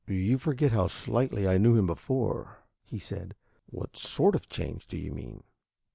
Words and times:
"You 0.07 0.39
forget 0.39 0.71
how 0.71 0.87
slightly 0.87 1.47
I 1.47 1.59
knew 1.59 1.75
him 1.77 1.85
before," 1.85 2.63
he 2.83 2.97
said. 2.97 3.35
"What 3.67 3.95
sort 3.95 4.33
of 4.33 4.45
a 4.45 4.47
change 4.47 4.87
do 4.87 4.97
you 4.97 5.11
mean?" 5.11 5.43